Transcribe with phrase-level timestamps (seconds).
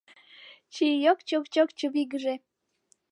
[0.73, 2.35] Чийок-чок-чок чывигыже